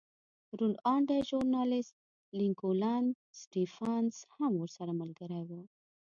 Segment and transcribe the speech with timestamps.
[0.57, 1.95] روڼ اندی ژورنالېست
[2.37, 3.03] لینکولن
[3.39, 5.49] سټېفنس هم ورسره ملګری و